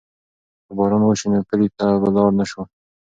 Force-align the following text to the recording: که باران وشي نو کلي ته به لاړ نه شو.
که 0.65 0.71
باران 0.77 1.01
وشي 1.03 1.27
نو 1.31 1.39
کلي 1.49 1.67
ته 1.77 1.85
به 2.01 2.09
لاړ 2.15 2.29
نه 2.39 2.45
شو. 2.49 2.61